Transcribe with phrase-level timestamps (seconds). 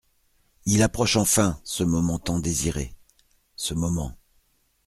[0.65, 2.95] Il approche enfin, ce moment tant désiré…
[3.55, 4.17] ce moment…